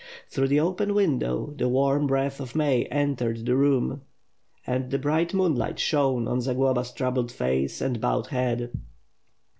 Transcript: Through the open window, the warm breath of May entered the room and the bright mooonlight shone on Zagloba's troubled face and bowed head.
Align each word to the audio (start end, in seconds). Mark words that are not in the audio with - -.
Through 0.29 0.47
the 0.47 0.59
open 0.59 0.95
window, 0.95 1.53
the 1.55 1.69
warm 1.69 2.07
breath 2.07 2.39
of 2.39 2.55
May 2.55 2.85
entered 2.85 3.45
the 3.45 3.55
room 3.55 4.01
and 4.65 4.89
the 4.89 4.97
bright 4.97 5.31
mooonlight 5.31 5.77
shone 5.77 6.27
on 6.27 6.41
Zagloba's 6.41 6.91
troubled 6.91 7.31
face 7.31 7.81
and 7.81 8.01
bowed 8.01 8.25
head. 8.25 8.71